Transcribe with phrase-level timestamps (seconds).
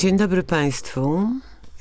[0.00, 1.28] Dzień dobry Państwu.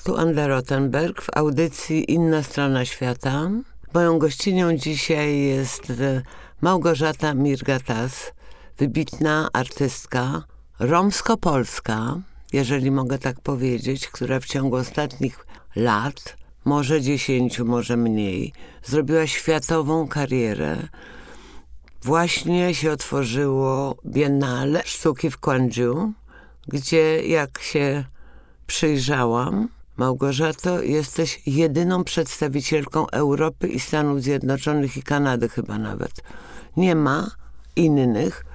[0.04, 3.50] Tu Anna Rottenberg w audycji Inna Strona Świata.
[3.94, 6.22] Moją gościnią dzisiaj jest e,
[6.62, 8.32] Małgorzata Mirgatas,
[8.78, 10.44] wybitna artystka
[10.80, 12.20] romsko-polska,
[12.54, 15.46] jeżeli mogę tak powiedzieć, która w ciągu ostatnich
[15.76, 20.78] lat, może dziesięciu, może mniej, zrobiła światową karierę.
[22.04, 26.14] Właśnie się otworzyło Biennale Sztuki w Gwangju,
[26.70, 28.04] gdzie jak się
[28.68, 29.68] przyjrzałam,
[30.00, 36.12] Małgorzato, jesteś jedyną przedstawicielką Europy i Stanów Zjednoczonych i Kanady chyba nawet.
[36.78, 37.32] Nie ma
[37.76, 38.46] innych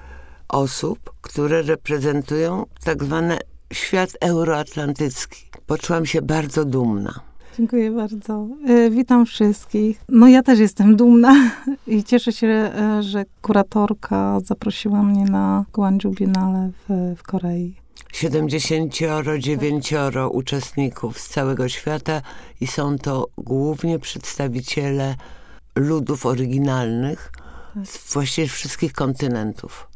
[0.49, 3.37] osób, które reprezentują tak zwany
[3.73, 5.45] świat euroatlantycki.
[5.67, 7.19] Poczułam się bardzo dumna.
[7.57, 8.47] Dziękuję bardzo.
[8.67, 10.01] E, witam wszystkich.
[10.09, 11.35] No ja też jestem dumna
[11.87, 17.84] i cieszę się, e, że kuratorka zaprosiła mnie na Gwangju Biennale w, w Korei.
[18.13, 19.93] 79
[20.31, 22.21] uczestników z całego świata
[22.61, 25.15] i są to głównie przedstawiciele
[25.75, 27.31] ludów oryginalnych
[27.83, 29.87] z właściwie wszystkich kontynentów.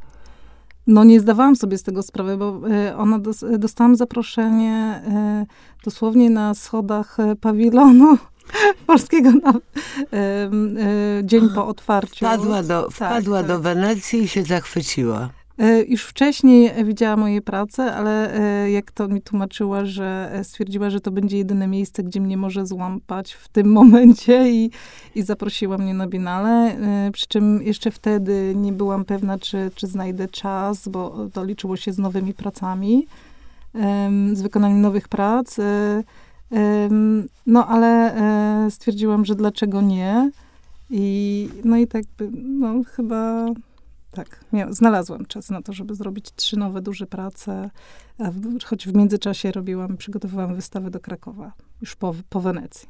[0.88, 5.45] No nie zdawałam sobie z tego sprawy, bo e, ona dos dostałam zaproszenie e,
[5.84, 8.17] dosłownie na schodach e, pawilonu
[8.88, 9.53] polskiego na,
[11.23, 12.25] dzień po otwarciu.
[12.25, 13.59] Wpadła do, tak, wpadła tak, do.
[13.59, 15.30] Wenecji i się zachwyciła.
[15.60, 20.90] E, już wcześniej widziała moje prace, ale e, jak to mi tłumaczyła, że e, stwierdziła,
[20.90, 24.72] że to będzie jedyne miejsce, gdzie mnie może złapać w tym momencie i,
[25.16, 26.76] i zaprosiła mnie na Biennale.
[27.14, 31.94] Przy czym jeszcze wtedy nie byłam pewna, czy, czy znajdę czas, bo to liczyło się
[31.94, 33.08] z nowymi pracami,
[34.34, 35.58] z wykonaniem nowych prac.
[37.46, 38.14] No ale
[38.70, 40.32] stwierdziłam, że dlaczego nie.
[40.90, 43.46] I, no i tak, no chyba
[44.12, 47.70] tak, miał, znalazłam czas na to, żeby zrobić trzy nowe, duże prace,
[48.20, 52.90] w, choć w międzyczasie robiłam, przygotowywałam wystawę do Krakowa, już po, po Wenecji.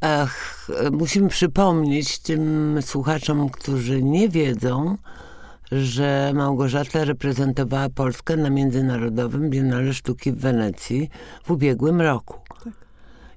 [0.00, 4.96] Ach, musimy przypomnieć tym słuchaczom, którzy nie wiedzą,
[5.72, 11.10] że Małgorzata reprezentowała Polskę na Międzynarodowym Biennale Sztuki w Wenecji
[11.44, 12.40] w ubiegłym roku.
[12.64, 12.72] Tak.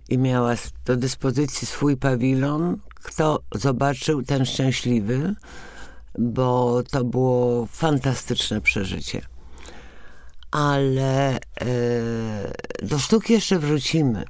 [0.09, 0.53] I miała
[0.85, 2.77] do dyspozycji swój pawilon.
[2.95, 5.35] Kto zobaczył, ten szczęśliwy
[6.19, 9.21] bo to było fantastyczne przeżycie.
[10.51, 11.39] Ale e,
[12.83, 14.25] do sztuki jeszcze wrócimy.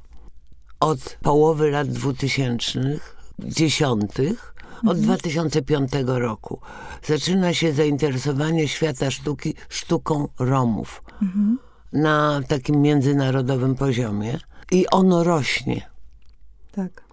[0.80, 4.56] Od połowy lat dwutysięcznych, dziesiątych,
[4.88, 6.22] od 2005 mhm.
[6.22, 6.60] roku
[7.04, 11.60] zaczyna się zainteresowanie świata sztuki sztuką Romów mhm.
[11.94, 14.40] na takim międzynarodowym poziomie
[14.72, 15.90] i ono rośnie.
[16.72, 17.05] Tak.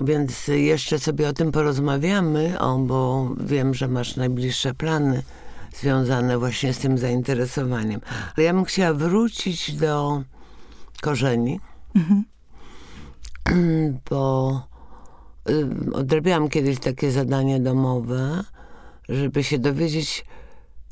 [0.00, 5.22] Więc jeszcze sobie o tym porozmawiamy, o, bo wiem, że masz najbliższe plany
[5.74, 8.00] związane właśnie z tym zainteresowaniem.
[8.36, 10.22] Ale ja bym chciała wrócić do
[11.02, 11.60] korzeni,
[11.94, 12.24] mhm.
[14.10, 14.62] bo
[15.50, 18.44] y, odrabiałam kiedyś takie zadanie domowe,
[19.08, 20.24] żeby się dowiedzieć,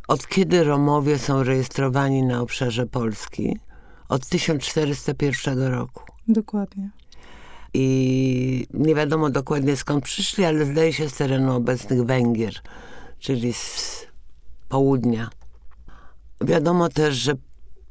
[0.08, 3.58] od kiedy Romowie są rejestrowani na obszarze Polski.
[4.08, 6.02] Od 1401 roku.
[6.28, 6.90] Dokładnie
[7.74, 12.54] i nie wiadomo dokładnie skąd przyszli, ale zdaje się z terenu obecnych Węgier,
[13.18, 14.06] czyli z
[14.68, 15.30] południa.
[16.40, 17.32] Wiadomo też, że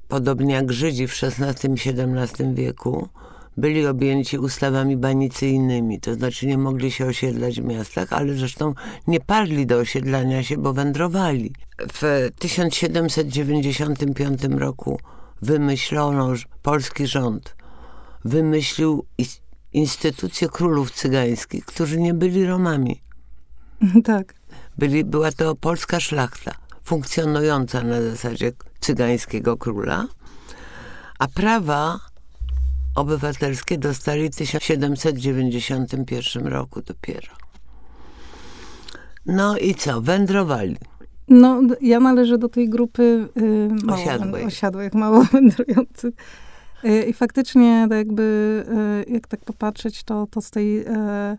[0.08, 3.10] podobnie jak Żydzi w XVI i XVII wieku,
[3.58, 8.74] byli objęci ustawami banicyjnymi, to znaczy nie mogli się osiedlać w miastach, ale zresztą
[9.08, 11.54] nie parli do osiedlania się, bo wędrowali.
[11.94, 15.00] W 1795 roku
[15.42, 17.56] wymyślono, polski rząd
[18.26, 19.06] wymyślił
[19.74, 23.02] instytucję królów cygańskich, którzy nie byli Romami.
[24.04, 24.34] Tak.
[24.78, 26.52] Byli, była to polska szlachta,
[26.84, 30.08] funkcjonująca na zasadzie cygańskiego króla,
[31.20, 32.00] a prawa
[32.96, 37.28] obywatelskie dostali w 1791 roku dopiero.
[39.26, 40.02] No i co?
[40.02, 40.78] Wędrowali.
[41.28, 44.46] No, ja należę do tej grupy yy, mało osiadłych.
[44.46, 46.14] osiadłych, mało wędrujących.
[46.86, 48.64] Y, I faktycznie tak jakby,
[49.08, 51.38] y, jak tak popatrzeć, to, to z tej e,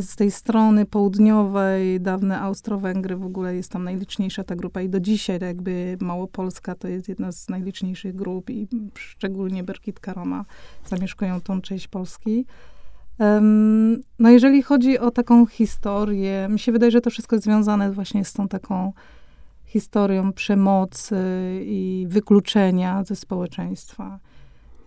[0.00, 5.00] z tej strony południowej, dawne Austro-Węgry w ogóle jest tam najliczniejsza ta grupa i do
[5.00, 10.44] dzisiaj tak jakby Małopolska to jest jedna z najliczniejszych grup i szczególnie Berkitka Roma
[10.86, 12.46] zamieszkują tą część Polski.
[14.18, 18.24] no jeżeli chodzi o taką historię, mi się wydaje, że to wszystko jest związane właśnie
[18.24, 18.92] z tą taką
[19.68, 21.16] historią przemocy
[21.64, 24.18] i wykluczenia ze społeczeństwa.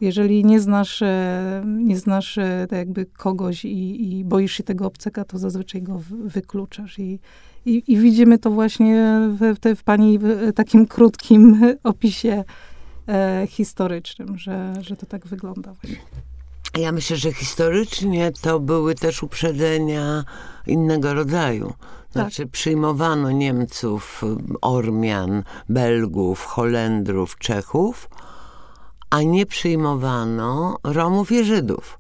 [0.02, 4.86] Jeżeli nie znasz, e, nie znasz e, tak jakby kogoś i, i boisz się tego
[4.86, 7.00] obcego, to zazwyczaj go wykluczasz.
[7.00, 7.20] I,
[7.66, 12.44] i, i widzimy to właśnie w, w, w pani w takim krótkim opisie
[13.08, 16.02] e, historycznym, że, że to tak wygląda właśnie.
[16.78, 20.24] Ja myślę, że historycznie to były też uprzedzenia
[20.68, 21.74] innego rodzaju.
[22.12, 24.22] Znaczy przyjmowano Niemców,
[24.62, 28.10] Ormian, Belgów, Holendrów, Czechów,
[29.10, 32.00] a nie przyjmowano Romów i Żydów.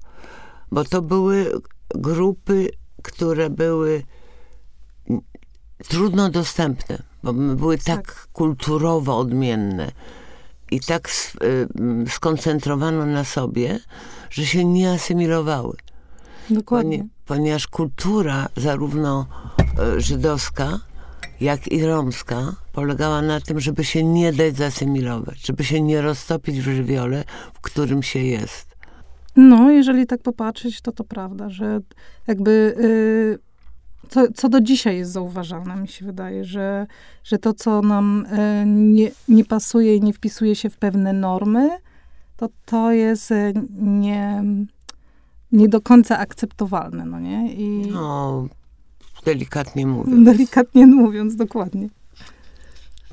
[0.72, 1.52] Bo to były
[1.96, 2.70] grupy,
[3.04, 4.04] które były
[5.88, 8.28] trudno dostępne, bo były tak, Tak.
[8.34, 9.92] kulturowo odmienne
[10.72, 11.10] i tak
[11.44, 11.68] y,
[12.10, 13.80] skoncentrowano na sobie,
[14.30, 15.78] że się nie asymilowały.
[16.50, 16.98] Dokładnie.
[16.98, 19.26] Poni- ponieważ kultura zarówno
[19.98, 20.80] żydowska,
[21.42, 26.60] jak i romska polegała na tym, żeby się nie dać zasymilować, żeby się nie roztopić
[26.60, 27.24] w żywiole,
[27.54, 28.72] w którym się jest.
[29.36, 31.80] No, jeżeli tak popatrzeć, to to prawda, że
[32.28, 33.52] jakby y,
[34.10, 36.88] co, co do dzisiaj jest zauważalne, mi się wydaje, że,
[37.24, 41.70] że to, co nam y, nie, nie pasuje i nie wpisuje się w pewne normy,
[42.38, 44.44] to to jest y, nie,
[45.52, 47.54] nie do końca akceptowalne, no nie?
[47.54, 48.48] I No,
[49.26, 50.26] delikatnie mówiąc.
[50.26, 51.90] delikatnie mówiąc, dokładnie.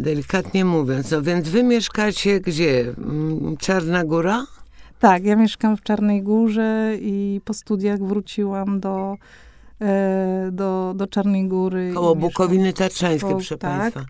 [0.00, 1.10] Delikatnie mówiąc.
[1.10, 2.94] No więc wy mieszkacie gdzie?
[2.98, 4.46] Mm, Czarna Góra?
[5.00, 9.16] Tak, ja mieszkam w Czarnej Górze i po studiach wróciłam do,
[9.80, 11.90] e, do, do Czarnej Góry.
[11.94, 13.78] Koło Bukowiny Tatrzańskie, Koło- proszę tak.
[13.80, 14.04] państwa.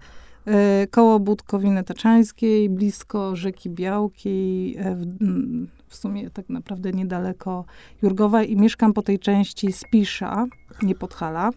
[0.46, 5.04] E, koło Budkowiny Taczańskiej, blisko rzeki Białki, e, w,
[5.88, 7.64] w sumie tak naprawdę niedaleko
[8.02, 10.46] Jurgowa i mieszkam po tej części Spisza,
[10.82, 11.50] nie Podhala,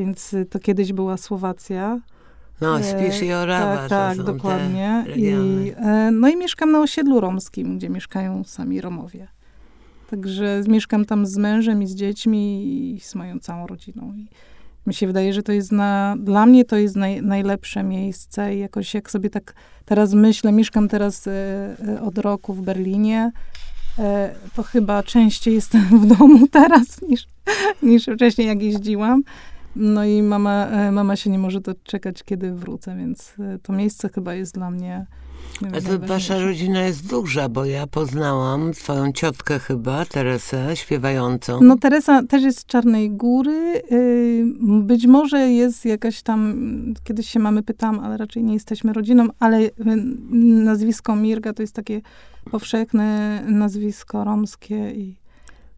[0.00, 2.00] więc y, to kiedyś była Słowacja.
[2.60, 3.76] No, E, Spisz i Orawa.
[3.76, 5.04] Tak, tak, dokładnie.
[5.16, 5.26] I,
[5.76, 9.28] e, no i mieszkam na osiedlu romskim, gdzie mieszkają sami Romowie.
[10.10, 12.64] Także mieszkam tam z mężem i z dziećmi
[12.94, 14.12] i z moją całą rodziną.
[14.16, 14.28] I
[14.86, 18.58] mi się wydaje, że to jest na, dla mnie to jest naj, najlepsze miejsce i
[18.58, 19.54] jakoś jak sobie tak
[19.84, 21.32] teraz myślę, mieszkam teraz e,
[21.88, 23.32] e, od roku w Berlinie,
[23.98, 27.26] e, to chyba częściej jestem w domu teraz niż,
[27.82, 29.22] niż wcześniej jak jeździłam.
[29.76, 34.08] No i mama, e, mama się nie może doczekać, kiedy wrócę, więc e, to miejsce
[34.08, 35.06] chyba jest dla mnie
[35.62, 40.76] nie wiem, A to wasza rodzina jest duża, bo ja poznałam twoją ciotkę chyba, Teresę,
[40.76, 41.60] śpiewającą.
[41.62, 43.82] No Teresa też jest z Czarnej Góry.
[43.92, 46.54] y, Być może jest jakaś tam,
[47.04, 49.70] kiedyś się mamy pytałam, ale raczej nie jesteśmy rodziną, ale y,
[50.64, 52.00] nazwisko Mirga to jest takie
[52.50, 55.16] powszechne nazwisko romskie i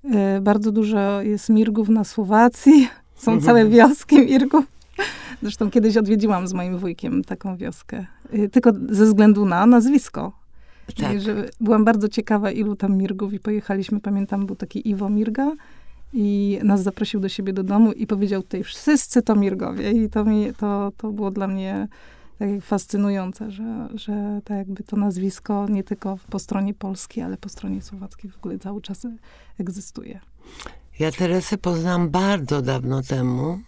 [0.04, 2.88] y, bardzo dużo jest Mirgów na Słowacji.
[3.22, 3.40] Są Mhm.
[3.46, 4.64] całe wioski Mirgów.
[5.42, 8.06] Zresztą kiedyś odwiedziłam z moim wujkiem taką wioskę.
[8.34, 10.32] y, Tylko ze względu na nazwisko.
[11.00, 11.14] tak.
[11.16, 14.00] I że byłam bardzo ciekawa, ilu tam Mirgów i pojechaliśmy.
[14.00, 15.52] Pamiętam, był taki Iwo Mirga
[16.12, 19.92] i nas zaprosił do siebie do domu i powiedział tutaj, wszyscy to Mirgowie.
[19.92, 21.88] I to, mi, to, to było dla mnie
[22.38, 27.48] tak fascynujące, że, że tak jakby to nazwisko nie tylko po stronie polskiej, ale po
[27.48, 29.06] stronie słowackiej w ogóle cały czas
[29.58, 30.20] egzystuje.
[30.98, 33.58] Ja Teresę poznałam bardzo dawno temu,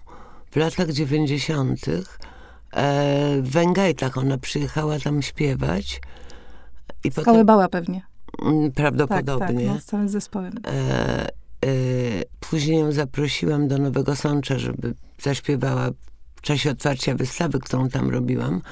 [0.50, 1.80] w latach 90.
[1.88, 6.00] E, w Węgajtach ona przyjechała tam śpiewać.
[7.04, 8.02] I potem, Kałybała pewnie.
[8.42, 9.66] mm, Tak, prawdopodobnie.
[9.66, 10.52] tak, no, z całym zespołem.
[10.66, 11.28] E, e,
[12.40, 15.90] później ją zaprosiłam do Nowego Sącza, żeby zaśpiewała
[16.36, 18.62] w czasie otwarcia wystawy, którą tam robiłam.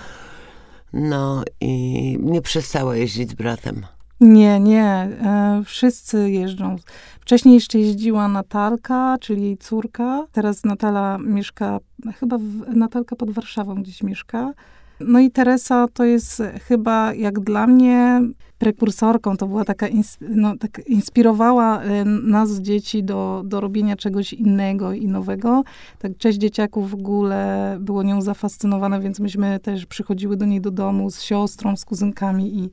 [0.93, 1.73] No i
[2.21, 3.87] nie przestała jeździć z bratem.
[4.23, 4.85] Nie, nie.
[4.85, 6.77] E, wszyscy jeżdżą.
[7.21, 10.27] Wcześniej jeszcze jeździła Natalka, czyli jej córka.
[10.33, 11.79] Teraz Natala mieszka,
[12.21, 14.53] chyba w, Natalka pod Warszawą gdzieś mieszka.
[15.01, 18.21] No i Teresa to jest chyba, jak dla mnie,
[18.59, 19.37] prekursorką.
[19.37, 19.87] To była taka,
[20.21, 25.63] no, tak inspirowała e, nas, dzieci, do, do robienia czegoś innego i nowego.
[25.99, 30.71] Tak, cześć dzieciaków w ogóle było nią zafascynowane, więc myśmy też przychodziły do niej do
[30.71, 32.71] domu z siostrą, z kuzynkami i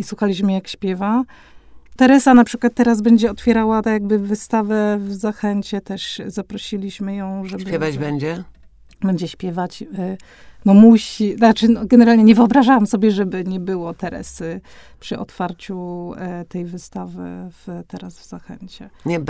[0.00, 1.24] i słuchaliśmy, jak śpiewa.
[1.96, 7.62] Teresa na przykład teraz będzie otwierała tak jakby wystawę w Zachęcie, też zaprosiliśmy ją, żeby...
[7.62, 8.44] Śpiewać będzie?
[9.00, 9.84] Będzie śpiewać.
[10.64, 14.60] No musi, znaczy no, generalnie nie wyobrażałam sobie, żeby nie było Teresy
[15.00, 18.90] przy otwarciu e, tej wystawy w, teraz w Zachęcie.
[19.06, 19.20] Nie,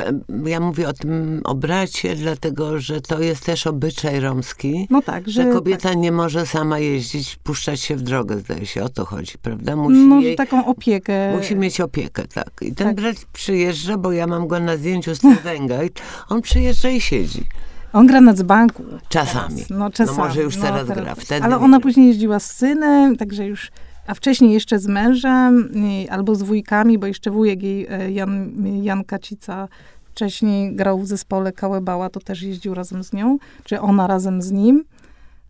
[0.45, 4.87] ja mówię o tym obracie, dlatego że to jest też obyczaj romski.
[4.91, 5.43] No tak, że...
[5.43, 9.39] Że kobieta nie może sama jeździć, puszczać się w drogę, zdaje się, o to chodzi,
[9.43, 9.73] prawda?
[9.73, 11.37] tak, Musi, no, jej, taką opiekę.
[11.37, 12.51] musi mieć opiekę, tak.
[12.63, 12.97] I ten Tak.
[12.97, 17.47] brat przyjeżdża, bo ja mam go na zdjęciu z Węgajt, on przyjeżdża i siedzi.
[17.93, 18.85] On gra na dzbanku.
[19.09, 19.55] Czasami.
[19.55, 19.71] Teraz.
[19.71, 20.19] No, czasami.
[20.19, 23.71] może już teraz gra, wtedy Ale ona później jeździła z synem, także już...
[24.07, 25.73] A wcześniej jeszcze z mężem
[26.11, 29.69] albo z wujkami, bo jeszcze wujek jej, e, Jan, Jan Kacica,
[30.05, 34.51] wcześniej grał w zespole Kałebała, to też jeździł razem z nią, czy ona razem z
[34.51, 34.85] nim.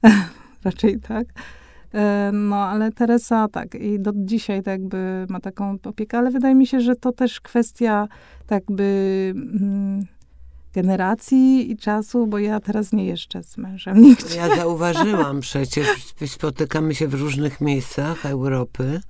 [0.65, 1.27] Raczej tak.
[1.95, 6.55] E, No, ale Teresa tak, i do dzisiaj tak jakby ma taką opiekę, ale wydaje
[6.55, 8.09] mi się, że to też kwestia
[8.47, 10.07] tak jakby mm,
[10.73, 14.37] generacji i czasu, bo ja teraz nie jeżdżę z mężem nigdzie.
[14.37, 15.89] Ja zauważyłam przecież,
[16.27, 19.01] spotykamy się w różnych miejscach Europy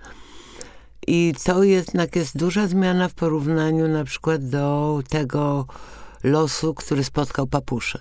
[1.07, 5.67] i to jednak jest duża zmiana w porównaniu na przykład do tego
[6.23, 7.99] losu, który spotkał papuszę,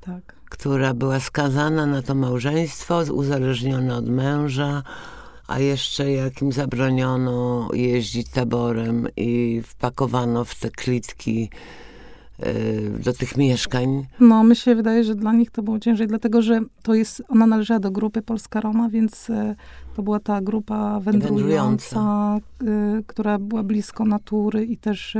[0.00, 0.34] Tak.
[0.50, 4.82] która była skazana na to małżeństwo, uzależniona od męża,
[5.46, 11.50] a jeszcze jak im zabroniono jeździć taborem i wpakowano w te klitki
[13.04, 14.06] do tych mieszkań.
[14.20, 17.46] No, mi się wydaje, że dla nich to było ciężej, dlatego że to jest, ona
[17.46, 19.54] należała do grupy Polska Roma, więc e,
[19.96, 25.16] to była ta grupa wędrująca, e, która była blisko natury i też,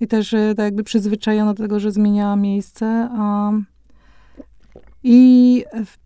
[0.00, 3.08] i też tak jakby przyzwyczajona do tego, że zmieniała miejsce.
[3.12, 3.52] A,
[5.02, 6.03] I w-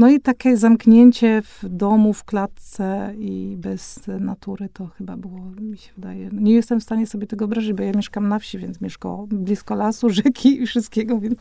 [0.00, 5.78] no i takie zamknięcie w domu, w klatce i bez natury to chyba było, mi
[5.78, 6.30] się wydaje.
[6.32, 9.74] Nie jestem w stanie sobie tego wyobrazić, bo ja mieszkam na wsi, więc mieszkam blisko
[9.74, 11.38] lasu, rzeki i wszystkiego, więc,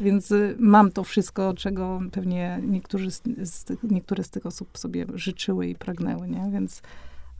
[0.00, 5.06] więc y, mam to wszystko, czego pewnie niektórzy z, z, niektóre z tych osób sobie
[5.14, 6.50] życzyły i pragnęły, nie?
[6.52, 6.82] Więc,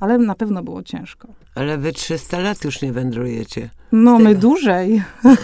[0.01, 1.29] ale na pewno było ciężko.
[1.55, 3.71] Ale wy 300 lat już nie wędrujecie.
[3.93, 5.03] No, my dłużej.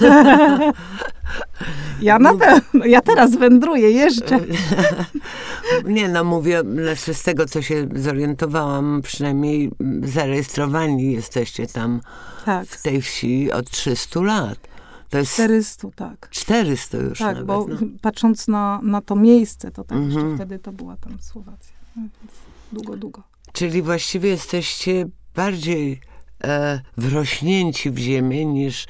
[2.02, 4.38] ja na pewno, ja teraz wędruję, jeżdżę.
[5.84, 9.70] Nie, no mówię, znaczy z tego, co się zorientowałam, przynajmniej
[10.02, 12.00] zarejestrowani jesteście tam
[12.44, 14.58] Tak, w tej wsi od 300 lat.
[15.10, 16.28] To jest 400, tak.
[16.30, 17.44] 400 już Tak, nawet.
[17.46, 17.76] bo no.
[18.02, 20.36] patrząc na, na to miejsce, to tak jeszcze Mhm.
[20.36, 21.72] wtedy to była tam Słowacja.
[21.96, 22.32] No, więc
[22.72, 23.22] Długo, długo.
[23.52, 26.00] Czyli właściwie jesteście bardziej
[26.44, 28.86] e, wrośnięci w ziemię niż,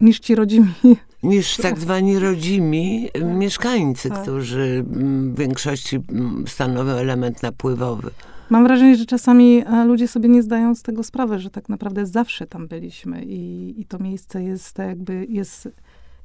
[0.00, 0.74] Niż ci rodzimi.
[1.22, 4.22] niż tak zwani rodzimi mieszkańcy, Tak.
[4.22, 5.98] którzy w większości
[6.46, 8.10] stanowią element napływowy.
[8.50, 12.06] Mam wrażenie, że czasami e, ludzie sobie nie zdają z tego sprawy, że tak naprawdę
[12.06, 15.68] zawsze tam byliśmy i, i to miejsce jest tak jakby, jest,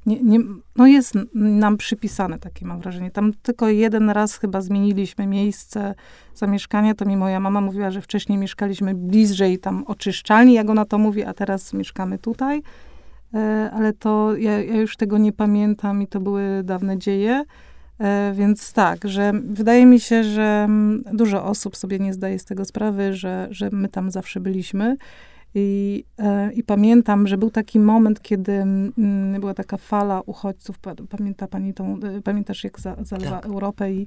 [0.06, 0.38] nie, nie,
[0.76, 3.10] no jest nam przypisane, takie mam wrażenie.
[3.10, 5.94] Tam tylko jeden raz chyba zmieniliśmy miejsce
[6.34, 10.98] zamieszkania, to mi moja mama mówiła, że wcześniej mieszkaliśmy bliżej tam oczyszczalni, jak ona to
[10.98, 12.62] mówi, a teraz mieszkamy tutaj.
[13.34, 17.44] E, Ale to ja, ja już tego nie pamiętam i to były dawne dzieje.
[17.98, 22.44] E, Więc tak, że wydaje mi się, że mm, dużo osób sobie nie zdaje z
[22.44, 24.96] tego sprawy, że, że my tam zawsze byliśmy.
[25.54, 30.78] I, e, I pamiętam, że był taki moment, kiedy mm, była taka fala uchodźców.
[30.78, 33.46] Pa- Pamięta pani tą, e, pamiętasz, jak za, zalewa Tak.
[33.46, 34.06] Europę i,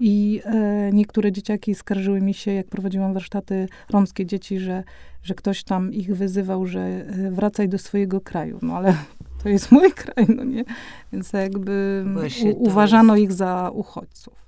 [0.00, 4.84] i e, niektóre dzieciaki skarżyły mi się, jak prowadziłam warsztaty romskie dzieci, że,
[5.22, 8.58] że ktoś tam ich wyzywał, że e, wracaj do swojego kraju.
[8.62, 8.94] No ale
[9.42, 10.64] to jest mój kraj, no nie?
[11.12, 14.46] Więc jakby Właśnie u, uważano ich za uchodźców.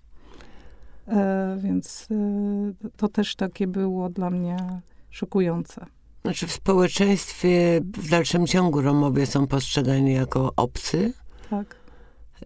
[1.09, 4.57] E, więc e, to też takie było dla mnie
[5.11, 5.87] szokujące.
[6.25, 11.12] Znaczy w społeczeństwie w dalszym ciągu Romowie są postrzegani jako obcy
[11.50, 11.76] Tak.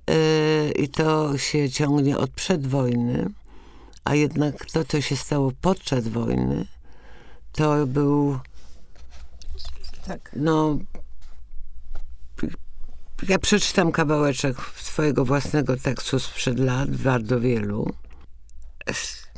[0.08, 3.30] yy, i to się ciągnie od przedwojny,
[4.04, 6.66] a jednak to, co się stało podczas wojny,
[7.52, 8.38] to był,
[10.06, 10.30] Tak.
[10.36, 10.78] no...
[13.28, 17.92] Ja przeczytam kawałeczek swojego własnego tekstu sprzed lat, bardzo wielu.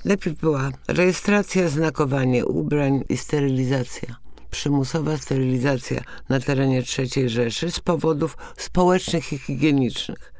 [0.04, 4.29] Najpierw była rejestracja, znakowanie ubrań i sterylizacja.
[4.50, 10.32] Przymusowa sterylizacja na terenie III Rzeszy z powodów społecznych i higienicznych,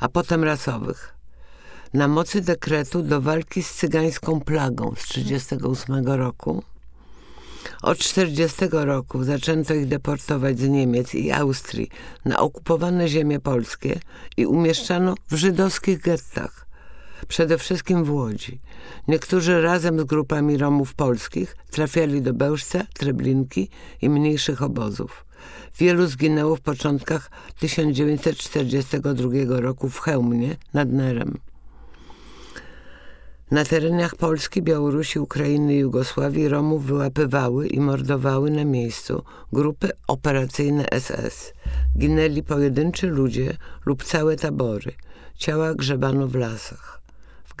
[0.00, 1.14] a potem rasowych.
[1.94, 6.62] Na mocy dekretu do walki z cygańską plagą z 1938 roku
[7.82, 11.88] od 40 roku zaczęto ich deportować z Niemiec i Austrii
[12.24, 14.00] na okupowane ziemie polskie
[14.36, 16.61] i umieszczano w żydowskich gettach,
[17.26, 18.60] przede wszystkim w Łodzi.
[19.08, 23.68] Niektórzy razem z grupami Romów polskich trafiali do Bełżca, Treblinki
[24.02, 25.24] i mniejszych obozów.
[25.78, 31.38] Wielu zginęło w początkach 1942 roku w Chełmnie nad Nerem.
[33.50, 40.86] Na terenach Polski, Białorusi, Ukrainy i Jugosławii Romów wyłapywały i mordowały na miejscu grupy operacyjne
[41.00, 41.52] SS.
[41.98, 44.92] Ginęli pojedynczy ludzie lub całe tabory.
[45.36, 47.01] Ciała grzebano w lasach.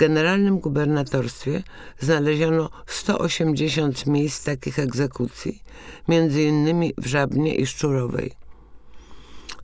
[0.02, 1.62] Generalnym gubernatorstwie
[2.00, 5.62] znaleziono 180 miejsc takich egzekucji,
[6.08, 8.32] między innymi w Żabnie i Szczurowej.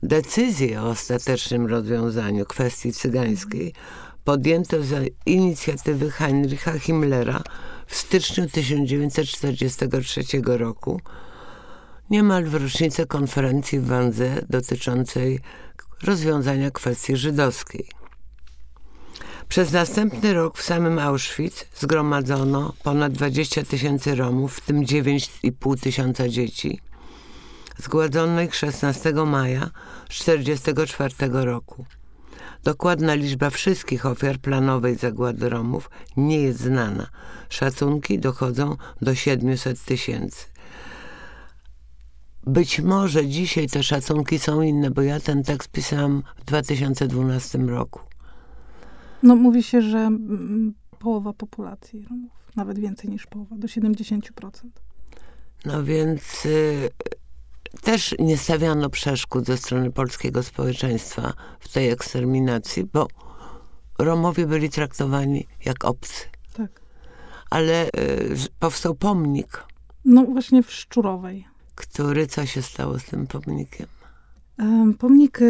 [0.03, 3.73] Decyzję o ostatecznym rozwiązaniu kwestii cygańskiej
[4.23, 7.43] podjęto za inicjatywy Heinricha Himmlera
[7.87, 11.01] w styczniu 1943 roku,
[12.09, 15.39] niemal w rocznicę konferencji w Wanze dotyczącej
[16.03, 17.98] rozwiązania kwestii żydowskiej.
[19.49, 26.29] Przez następny rok w samym Auschwitz zgromadzono ponad 20 tysięcy Romów, w tym 9,5 tysiąca
[26.29, 26.79] dzieci.
[27.77, 29.69] Zgładzono ich 16 maja
[30.09, 31.85] 1944 roku.
[32.63, 37.09] Dokładna liczba wszystkich ofiar planowej zagłady Romów nie jest znana.
[37.49, 40.45] Szacunki dochodzą do 700 tysięcy.
[42.43, 48.08] Być może dzisiaj te szacunki są inne, bo ja ten tekst pisałam w 2012 roku.
[49.23, 54.21] No mówi się, że mm, połowa populacji Romów, nawet więcej niż połowa, do 70%.
[55.65, 56.89] No więc y,
[57.81, 63.07] też nie stawiano przeszkód ze strony polskiego społeczeństwa w tej eksterminacji, bo
[63.99, 66.25] Romowie byli traktowani jak obcy.
[66.53, 66.81] Tak.
[67.49, 67.89] Ale y,
[68.59, 69.63] powstał pomnik.
[70.05, 71.47] No właśnie w Szczurowej.
[71.75, 73.87] Który, co się stało z tym pomnikiem?
[74.99, 75.45] Pomnik e,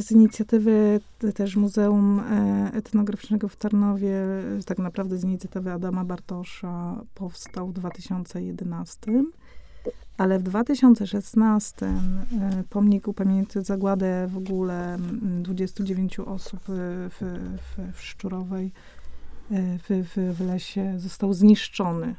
[0.00, 1.00] z inicjatywy
[1.34, 4.14] też Muzeum e, Etnograficznego w Tarnowie,
[4.58, 9.24] e, tak naprawdę z inicjatywy Adama Bartosza, powstał w 2011.
[10.16, 11.92] Ale w 2016
[12.70, 14.98] pomnik upamiętnia zagładę w ogóle
[15.42, 18.72] 29 osób w, w, w Szczurowej,
[19.50, 22.14] w, w, w lesie, został zniszczony.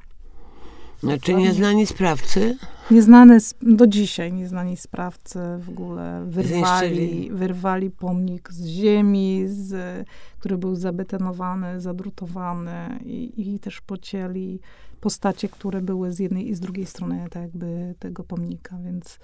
[1.04, 2.58] Znaczy nieznani sprawcy?
[2.92, 10.08] Nieznane do dzisiaj nieznani sprawcy w ogóle wyrwali, wyrwali pomnik z ziemi, z,
[10.40, 14.60] który był zabetonowany, zadrutowany i, i też pocięli
[15.02, 19.20] postacie, które były z jednej i z drugiej strony tak jakby tego pomnika, więc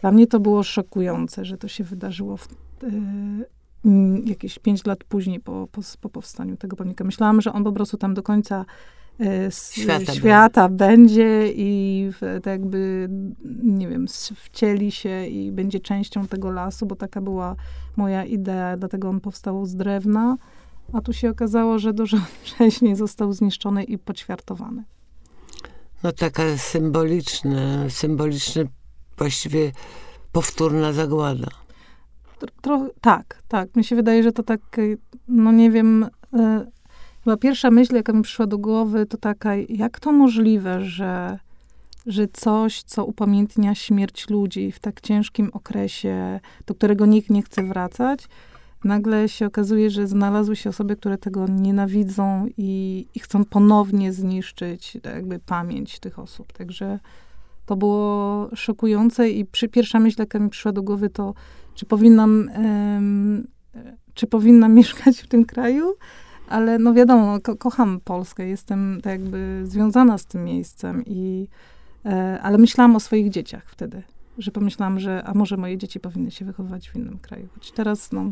[0.00, 2.48] dla mnie to było szokujące, że to się wydarzyło w,
[2.82, 2.88] y,
[4.24, 7.04] jakieś pięć lat później po, po, po powstaniu tego pomnika.
[7.04, 8.64] Myślałam, że on po prostu tam do końca
[9.20, 13.08] Y, świata, świata będzie i tak jakby,
[13.62, 17.56] nie wiem, wcieli się i będzie częścią tego lasu, bo taka była
[17.96, 20.36] moja idea, dlatego on powstał z drewna,
[20.92, 24.84] a tu się okazało, że dużo wcześniej został zniszczony i poćwiartowany.
[26.02, 28.62] No taka symboliczna, symboliczna,
[29.18, 29.72] właściwie
[30.32, 31.48] powtórna zagłada.
[32.60, 33.76] Tro, tak, tak.
[33.76, 34.60] Mi się wydaje, że to tak,
[35.28, 36.66] no nie wiem, e,
[37.24, 41.38] Chyba pierwsza myśl, jaka mi przyszła do głowy, to taka, jak to możliwe, że,
[42.06, 47.62] że coś, co upamiętnia śmierć ludzi w tak ciężkim okresie, do którego nikt nie chce
[47.62, 48.28] wracać,
[48.84, 54.98] nagle się okazuje, że znalazły się osoby, które tego nienawidzą i, i chcą ponownie zniszczyć
[55.02, 56.52] tak jakby pamięć tych osób.
[56.52, 56.98] Także
[57.66, 61.34] to było szokujące i przy, pierwsza myśl, jaka mi przyszła do głowy, to
[61.74, 63.46] czy powinnam, um,
[64.14, 65.94] czy powinnam mieszkać w tym kraju,
[66.48, 71.48] ale no wiadomo, ko kocham Polskę, jestem tak jakby związana z tym miejscem i
[72.04, 74.02] e, ale myślałam o swoich dzieciach wtedy,
[74.38, 77.48] że pomyślałam, że a może moje dzieci powinny się wychowywać w innym kraju.
[77.54, 78.24] Choć teraz no,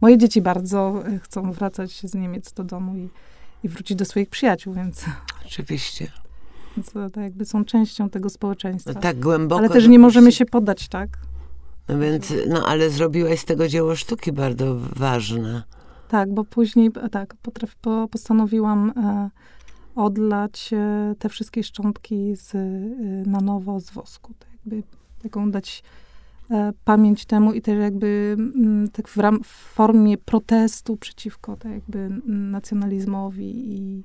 [0.00, 3.08] moje dzieci bardzo e, chcą wracać z Niemiec do domu i,
[3.62, 5.04] i wrócić do swoich przyjaciół, więc...
[5.46, 6.08] Oczywiście.
[6.76, 8.92] Więc to, tak jakby są częścią tego społeczeństwa.
[8.94, 9.58] No tak głęboko.
[9.58, 11.18] Ale też nie możemy się poddać, tak?
[11.88, 15.62] No więc, no ale zrobiłaś z tego dzieło sztuki bardzo ważne.
[16.08, 19.30] Tak, bo później tak, potraf, po, postanowiłam e,
[19.94, 22.58] odlać e, te wszystkie szczątki z, e,
[23.30, 24.34] na nowo z wosku.
[24.38, 24.82] Tak jakby
[25.22, 25.82] taką dać
[26.50, 31.56] e, pamięć temu i też jakby m, mm, tak w, ram, w, formie protestu przeciwko
[31.56, 34.04] tak jakby nacjonalizmowi i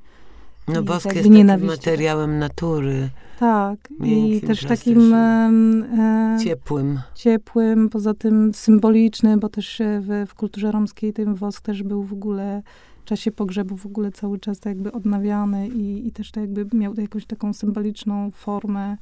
[0.73, 3.09] no wosk jest takim materiałem natury.
[3.39, 6.99] Tak, i też takim e, ciepłym.
[7.15, 12.13] Ciepłym, poza tym symboliczny, bo też w, w kulturze romskiej ten wosk też był w
[12.13, 12.61] ogóle
[13.01, 16.77] w czasie pogrzebu w ogóle cały czas tak jakby odnawiany i, i też tak jakby
[16.77, 18.97] miał jakąś taką symboliczną formę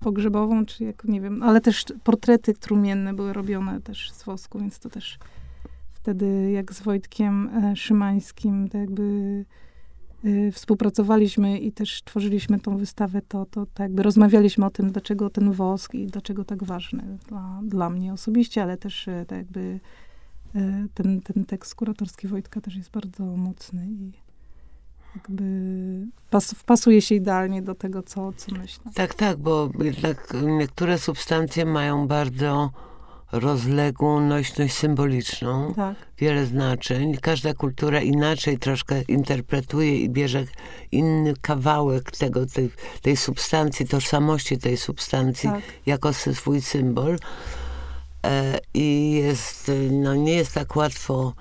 [0.00, 4.78] pogrzebową, czy jak, nie wiem, ale też portrety trumienne były robione też z wosku, więc
[4.78, 5.18] to też
[6.08, 9.44] wtedy jak z Wojtkiem e, Szymańskim, tak jakby
[10.24, 15.30] y, współpracowaliśmy i też tworzyliśmy tą wystawę, to, to tak jakby rozmawialiśmy o tym, dlaczego
[15.30, 19.80] ten wosk i dlaczego tak ważny dla, dla mnie osobiście, ale też tak jakby
[20.94, 24.12] ten, ten tekst kuratorski Wojtka też jest bardzo mocny i
[25.14, 25.44] jakby
[26.30, 28.92] pas, wpasuje się idealnie do tego, co, co myślę.
[28.94, 32.70] Tak, tak, bo jednak niektóre substancje mają bardzo
[33.32, 35.96] rozległą nośność symboliczną, tak.
[36.18, 37.16] wiele znaczeń.
[37.16, 40.44] Każda kultura inaczej troszkę interpretuje i bierze
[40.92, 42.70] inny kawałek tego, tej,
[43.02, 45.62] tej substancji, tożsamości tej substancji tak.
[45.86, 47.18] jako swój symbol.
[48.26, 51.34] E, I jest, no nie jest tak łatwo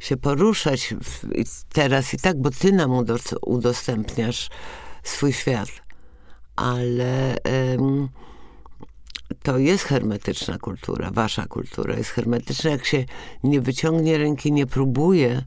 [0.00, 1.26] się poruszać w,
[1.72, 3.04] teraz i tak, bo ty nam
[3.46, 4.48] udostępniasz
[5.02, 5.68] swój świat.
[6.56, 7.36] Ale
[9.42, 12.70] to jest hermetyczna kultura, wasza kultura jest hermetyczna.
[12.70, 13.04] Jak się
[13.44, 15.42] nie wyciągnie ręki, nie próbuje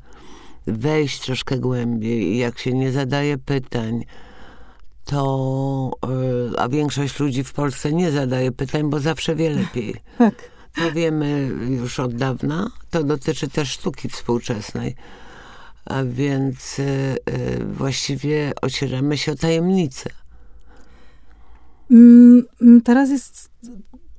[0.67, 4.05] wejść troszkę głębiej jak się nie zadaje pytań,
[5.05, 5.91] to,
[6.53, 9.95] y, a większość ludzi w Polsce nie zadaje pytań, bo zawsze wie lepiej.
[10.17, 10.35] Tak.
[10.75, 11.49] To wiemy
[11.81, 12.71] już od dawna.
[12.89, 14.95] To dotyczy też sztuki współczesnej.
[15.85, 16.83] A więc y,
[17.29, 20.09] y, właściwie ocieramy się o tajemnicę.
[21.91, 23.51] Mm, mm, Teraz jest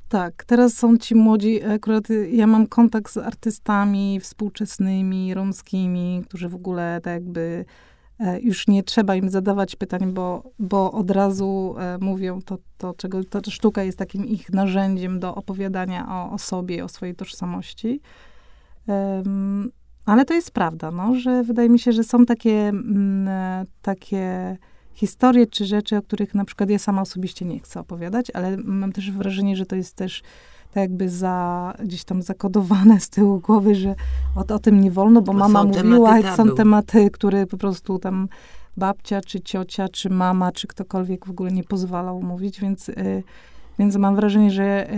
[0.09, 6.55] tak, teraz są ci młodzi, akurat ja mam kontakt z artystami współczesnymi, romskimi, którzy w
[6.55, 7.65] ogóle tak jakby
[8.19, 12.95] e, już nie trzeba im zadawać pytań, bo, bo od razu e, mówią to, to,
[12.95, 18.01] czego ta sztuka jest takim ich narzędziem do opowiadania o, o sobie, o swojej tożsamości.
[18.87, 19.71] Em,
[20.07, 24.57] ale to jest prawda, no, że wydaje mi się, że są takie, mm, e, takie
[25.01, 28.93] historie czy rzeczy, o których na przykład ja sama osobiście nie chcę opowiadać, ale mam
[28.93, 30.23] też wrażenie, że to jest też
[30.71, 33.95] tak jakby za, gdzieś tam zakodowane z tyłu głowy, że
[34.37, 36.55] o, o tym nie wolno, bo Bo mama mówiła, i są tabu.
[36.55, 38.29] tematy, które po prostu tam
[38.77, 43.23] babcia, czy ciocia, czy mama, czy ktokolwiek w ogóle nie pozwalał mówić, więc, y,
[43.79, 44.91] więc mam wrażenie, że,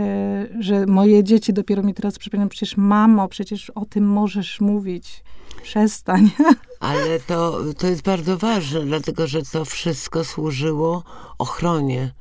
[0.57, 5.25] y, że moje dzieci dopiero mi teraz przypominają, przecież mamo, przecież o tym możesz mówić,
[5.63, 6.31] przestań.
[6.81, 11.03] Ale to, to jest bardzo ważne, dlatego że to wszystko służyło
[11.39, 12.13] ochronie.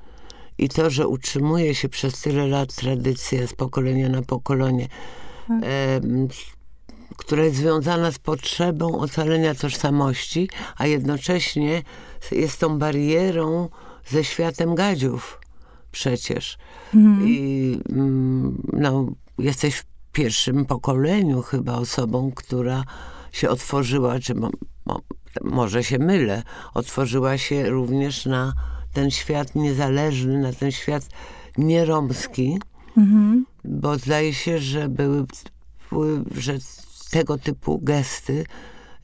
[0.57, 4.87] I to, że utrzymuje się przez tyle lat tradycja z pokolenia na pokolenie,
[5.47, 5.61] Tak.
[7.17, 11.83] która jest związana z potrzebą ocalenia tożsamości, a jednocześnie
[12.31, 13.69] jest tą barierą
[14.05, 15.41] ze światem gadziów
[15.91, 16.57] przecież.
[16.95, 17.27] Mhm.
[17.27, 19.05] I mm, no,
[19.39, 22.83] jesteś w pierwszym pokoleniu chyba osobą, która
[23.31, 24.49] się otworzyła, czy mo,
[24.85, 25.01] mo,
[25.43, 28.53] może się mylę, otworzyła się również na
[28.93, 31.09] ten świat niezależny, na ten świat
[31.57, 32.59] nieromski,
[32.97, 33.45] Mhm.
[33.65, 35.25] bo zdaje się, że były,
[35.91, 36.57] były że
[37.11, 38.45] tego typu gesty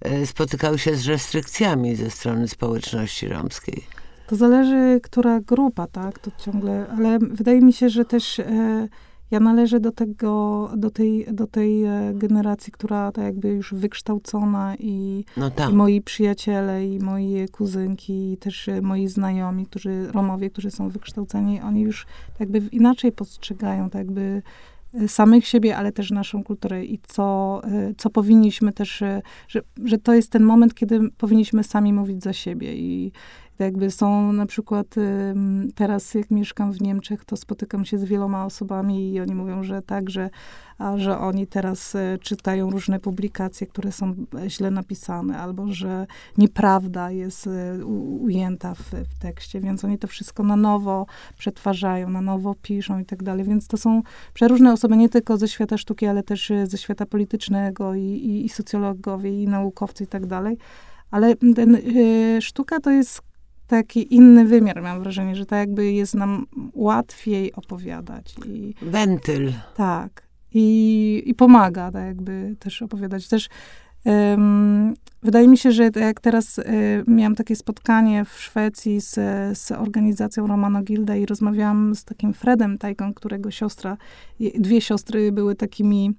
[0.01, 3.83] e, spotykały się z restrykcjami ze strony społeczności romskiej.
[4.27, 6.19] To zależy, która grupa, tak?
[6.19, 8.87] To ciągle, ale wydaje mi się, że też e,
[9.31, 14.75] ja należę do tego, do tej, do tej e, generacji, która tak jakby już wykształcona
[14.79, 15.73] i, No i tak.
[15.73, 21.61] moi przyjaciele i moje kuzynki i też e, moi znajomi, którzy, Romowie, którzy są wykształceni,
[21.61, 24.41] oni już tak jakby inaczej postrzegają tak jakby
[24.93, 27.61] e, samych siebie, ale też naszą kulturę i co,
[27.97, 29.03] co powinniśmy też,
[29.47, 33.11] że, że to jest ten moment, kiedy powinniśmy sami mówić za siebie i
[33.59, 34.95] jakby są na przykład
[35.75, 39.81] teraz, jak mieszkam w Niemczech, to spotykam się z wieloma osobami i oni mówią, że
[39.81, 40.29] tak, że,
[40.77, 46.07] a, że oni teraz e, czytają różne publikacje, które są e, źle napisane, albo że
[46.37, 47.85] nieprawda jest e,
[48.21, 51.05] ujęta w, w tekście, więc oni to wszystko na nowo
[51.37, 53.45] przetwarzają, na nowo piszą i tak dalej.
[53.45, 54.01] Więc to są
[54.33, 58.49] przeróżne osoby, nie tylko ze świata sztuki, ale też ze świata politycznego i, i, i
[58.49, 60.57] socjologowie, i naukowcy i tak dalej.
[61.11, 63.26] Ale ten, y, sztuka to jest
[63.67, 68.35] taki inny wymiar, mam wrażenie, że tak jakby jest nam łatwiej opowiadać.
[68.45, 69.53] I Wentyl.
[69.75, 70.27] tak.
[70.53, 73.27] I, i pomaga tak jakby też opowiadać.
[73.27, 73.49] Też
[74.05, 76.63] em, wydaje mi się, że jak teraz y,
[77.07, 79.13] miałam takie spotkanie w Szwecji z,
[79.57, 83.97] z organizacją Romano Gilda i rozmawiałam z takim Fredem Tajką, którego siostra,
[84.55, 86.11] dwie siostry były takimi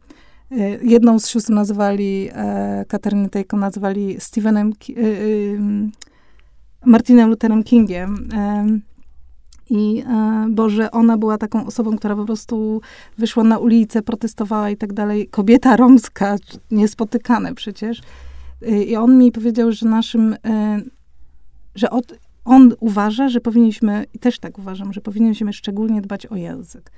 [0.53, 5.59] y, Jedną z sióstr nazywali, e, Katarynę Tejko nazywali Stevenem, y, y,
[6.87, 8.29] Martinem Lutherem Kingiem.
[8.33, 8.81] em,
[9.71, 12.81] I e, bo że ona była taką osobą, która po prostu
[13.19, 15.29] wyszła na ulicę, protestowała i tak dalej.
[15.29, 16.37] Kobieta romska,
[16.71, 18.01] niespotykane przecież.
[18.63, 20.81] Y, I on mi powiedział, że naszym, e,
[21.75, 22.15] że od,
[22.45, 26.91] on uważa, że powinniśmy, i też tak uważam, że powinniśmy szczególnie dbać o język.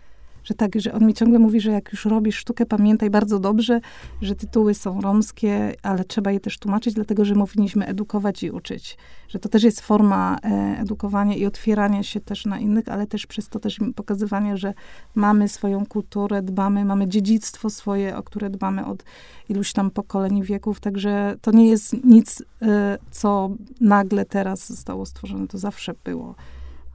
[0.45, 3.81] Że tak, że on mi ciągle mówi, że jak już robisz sztukę, pamiętaj bardzo dobrze,
[4.23, 8.97] że tytuły są romskie, ale trzeba je też tłumaczyć, dlatego że powinniśmy edukować i uczyć.
[9.29, 10.49] Że to też jest forma e,
[10.81, 14.75] edukowania i otwierania się też na innych, ale też przez to też pokazywania, że
[15.15, 19.05] mamy swoją kulturę, dbamy, mamy dziedzictwo swoje, o które dbamy od
[19.49, 23.51] iluś tam pokoleń wieków, także to nie jest nic, e, co
[23.81, 26.35] nagle teraz zostało stworzone, to zawsze było.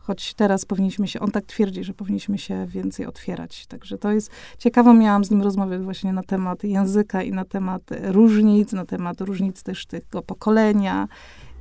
[0.07, 3.65] Choć teraz powinniśmy się, on tak twierdzi, że powinniśmy się więcej otwierać.
[3.65, 7.91] Także to jest, ciekawą miałam z nim rozmowę właśnie na temat języka i na temat
[7.91, 11.07] e, różnic, na temat różnic też tego pokolenia.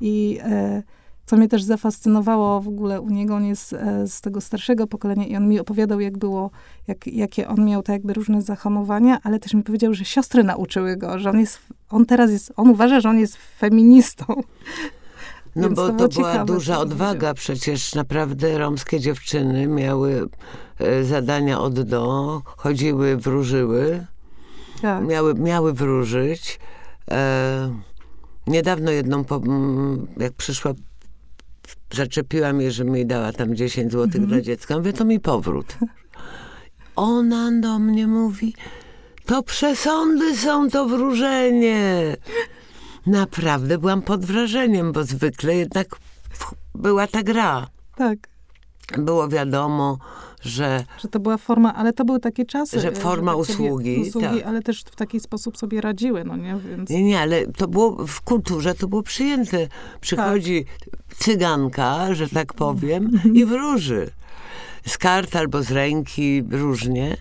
[0.01, 0.83] I e,
[1.27, 5.27] co mnie też zafascynowało w ogóle u niego, on jest e, z tego starszego pokolenia
[5.27, 6.51] i on mi opowiadał, jak było,
[6.89, 10.97] jak, jakie on miał tak jakby różne zahamowania, ale też mi powiedział, że siostry nauczyły
[10.97, 14.25] go, że on jest, on teraz jest, on uważa, że on jest feministą.
[15.57, 17.35] No bo to, było była duża odwaga.
[17.35, 20.29] Przecież naprawdę romskie dziewczyny miały
[20.79, 24.07] e, zadania od do, chodziły, wróżyły,
[24.83, 25.05] Tak.
[25.07, 26.61] miały, miały wróżyć.
[27.11, 27.75] E,
[28.47, 29.40] niedawno jedną, po,
[30.17, 30.73] jak przyszła,
[31.93, 34.29] zaczepiła mnie, że mi dała tam 10 złotych Mhm.
[34.29, 34.77] dla dziecka.
[34.79, 35.77] Mówię, to mi powrót.
[36.97, 38.55] Ona do mnie mówi,
[39.27, 42.17] to przesądy są, to wróżenie.
[43.07, 45.97] Naprawdę byłam pod wrażeniem, bo zwykle jednak
[46.75, 47.67] była ta gra.
[47.97, 48.19] tak.
[48.99, 49.99] Było wiadomo,
[50.40, 52.81] że Że to była forma, ale to były takie czasy.
[52.81, 54.47] Że e, forma sobie- usługi, usługi tak.
[54.47, 56.57] ale też w taki sposób sobie radziły, no nie?
[56.71, 59.69] Więc Nie, nie, ale to było w kulturze, to było przyjęte.
[60.01, 60.64] Przychodzi
[61.19, 64.11] cyganka, że tak powiem, i wróży.
[64.87, 67.17] Z kart albo z ręki, różnie.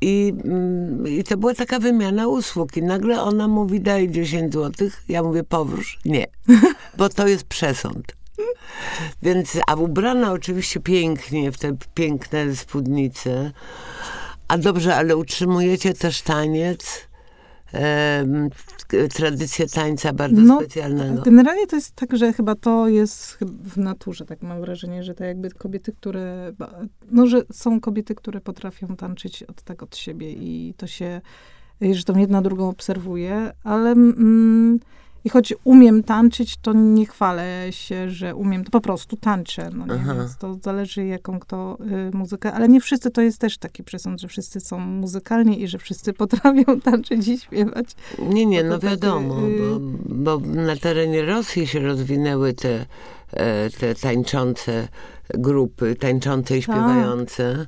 [0.00, 2.76] I, mm, I to była taka wymiana usług.
[2.76, 5.02] I nagle ona mówi, daj 10 złotych.
[5.08, 5.98] Ja mówię, powróż.
[6.04, 6.26] Nie,
[6.98, 8.20] bo to jest przesąd.
[9.22, 13.52] Więc, a ubrana oczywiście pięknie, w te piękne spódnice.
[14.48, 17.09] A dobrze, ale utrzymujecie też taniec,
[19.14, 21.22] tradycję tańca bardzo No, specjalnego.
[21.22, 25.24] Generalnie to jest tak, że chyba to jest w naturze, tak mam wrażenie, że to
[25.24, 26.52] jakby kobiety, które,
[27.10, 31.20] no, że są kobiety, które potrafią tańczyć od tak od siebie i to się,
[31.92, 34.80] że tą jedna drugą obserwuje, ale mm,
[35.24, 39.86] i choć umiem tańczyć, to nie chwalę się, że umiem, to po prostu tańczę, no
[39.86, 40.04] nie?
[40.04, 41.78] Więc to zależy jaką kto
[42.12, 45.68] y, muzykę, ale nie wszyscy, to jest też taki przesąd, że wszyscy są muzykalni i
[45.68, 47.86] że wszyscy potrafią tańczyć i śpiewać.
[48.18, 49.58] Nie, nie, no wiadomo, y-
[50.08, 52.86] bo, bo na terenie Rosji się rozwinęły te,
[53.32, 54.88] e, te tańczące
[55.34, 56.76] grupy, tańczące i Tak.
[56.76, 57.66] śpiewające.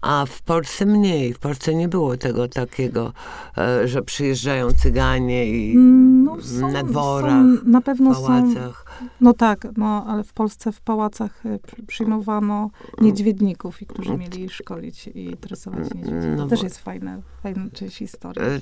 [0.00, 1.34] A w Polsce mniej.
[1.34, 3.12] W Polsce nie było tego takiego,
[3.58, 8.84] e, że przyjeżdżają cyganie i No, są, na dworach, są, na pewno w są, pałacach.
[9.20, 12.70] no tak, no ale w Polsce w pałacach przy- przyjmowano
[13.00, 16.28] niedźwiedników, i którzy mieli szkolić i tresować niedźwiedzi.
[16.28, 18.42] No to też jest fajna, fajna część historii.
[18.42, 18.60] E,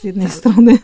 [0.00, 0.78] Z jednej strony.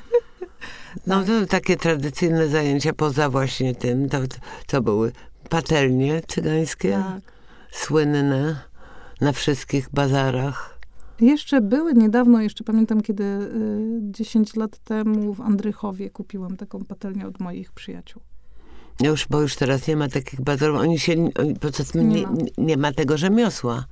[1.07, 4.19] No to takie tradycyjne zajęcia poza właśnie tym, to,
[4.67, 5.13] to były
[5.49, 7.33] patelnie cygańskie, Tak.
[7.73, 8.61] słynne
[9.21, 10.74] na wszystkich bazarach.
[11.21, 17.27] Jeszcze były niedawno, jeszcze pamiętam, kiedy y, 10 lat temu w Andrychowie kupiłam taką patelnię
[17.27, 18.23] od moich przyjaciół.
[19.01, 20.81] No Już, bo już teraz nie ma takich bazarów.
[20.81, 22.33] Oni się, oni, poza tym Nie nie, ma.
[22.59, 23.85] nie ma tego rzemiosła.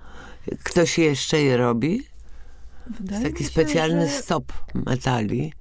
[0.64, 2.02] Ktoś jeszcze je robi.
[3.00, 5.52] Wydaje Taki się, specjalny że- stop metali.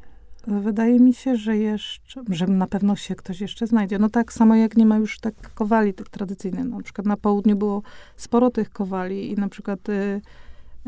[0.47, 3.99] Wydaje mi się, że jeszcze, że na pewno się ktoś jeszcze znajdzie.
[3.99, 6.65] No tak samo jak nie ma już tak kowali tych tradycyjnych.
[6.65, 7.81] Na przykład na południu było
[8.17, 10.21] sporo tych kowali i na przykład y,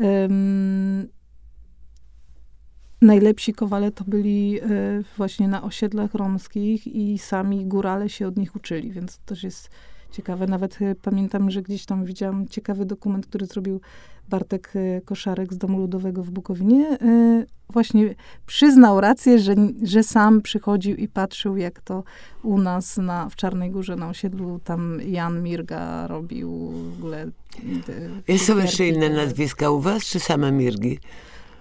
[0.00, 1.08] ym,
[3.02, 8.56] najlepsi kowale to byli y, właśnie na osiedlach romskich i sami górale się od nich
[8.56, 9.70] uczyli, więc to też jest
[10.14, 10.46] ciekawe.
[10.46, 13.80] Nawet y, pamiętam, że gdzieś tam widziałam ciekawy dokument, który zrobił
[14.28, 16.98] Bartek y, Koszarek z Domu Ludowego w Bukowinie.
[17.02, 18.14] Y, właśnie
[18.46, 22.04] przyznał rację, że, że sam przychodził i patrzył, jak to
[22.42, 27.26] u nas na, w Czarnej Górze na osiedlu tam Jan Mirga robił w ogóle.
[28.26, 30.98] te są jeszcze inne nazwiska u was, czy same mirgi?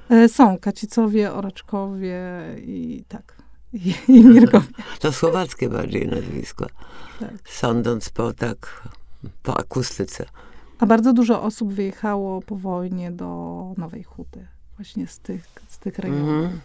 [0.09, 2.21] E, Są Kacicowie, Oraczkowie
[2.57, 3.42] i tak.
[3.73, 3.93] I.
[4.99, 6.67] To słowackie bardziej nazwisko.
[7.19, 7.33] Tak.
[7.49, 8.89] Sądząc po tak,
[9.43, 10.25] po akustyce.
[10.79, 13.27] A bardzo dużo osób wyjechało po wojnie do
[13.77, 14.47] Nowej Huty.
[14.77, 16.29] Właśnie z tych, z tych regionów.
[16.29, 16.59] Mhm.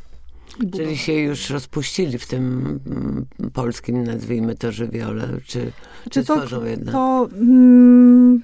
[0.73, 5.73] Czyli się już rozpuścili w tym mm, polskim, nazwijmy to, żywiole, czy,
[6.05, 6.95] czy Czy to- tworzą jednak?
[6.95, 8.43] To mm,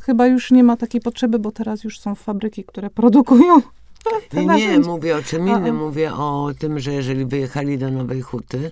[0.00, 3.62] chyba już nie ma takiej potrzeby, bo teraz już są fabryki, które produkują
[4.32, 5.76] Nie, nie, mówię o czym innym.
[5.76, 8.70] Mówię o tym, że jeżeli wyjechali do Nowej Huty,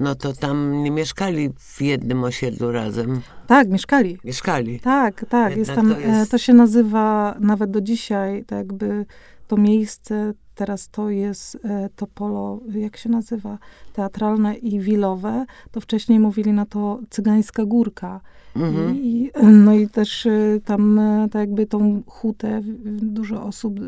[0.00, 3.20] no to tam nie mieszkali w jednym osiedlu razem.
[3.46, 4.18] Tak, mieszkali.
[4.24, 4.80] Mieszkali.
[4.80, 5.56] Tak, tak.
[5.56, 9.06] Jest tam, to to, jest- to się nazywa nawet do dzisiaj, tak jakby
[9.48, 13.58] to miejsce, teraz to jest e, to polo, jak się nazywa,
[13.92, 18.20] teatralne i wilowe, to wcześniej mówili na to Cygańska Górka.
[18.56, 18.96] Mhm.
[18.96, 23.80] I, no i też e, tam e, tak jakby tą hutę dużo osób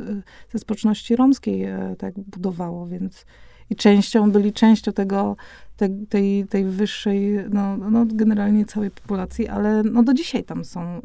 [0.53, 1.67] ze społeczności romskiej
[1.99, 3.25] tak budowało, więc
[3.71, 5.37] i częścią, byli częścią tego,
[5.77, 11.01] te, tej, tej wyższej, no, no generalnie całej populacji, ale no do dzisiaj tam są,